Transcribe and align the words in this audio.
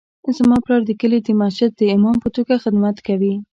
زما 0.37 0.57
پلار 0.65 0.81
د 0.85 0.91
کلي 1.01 1.19
د 1.23 1.29
مسجد 1.41 1.71
د 1.75 1.81
امام 1.95 2.15
په 2.23 2.29
توګه 2.35 2.61
خدمت 2.63 2.97
کوي 3.07 3.33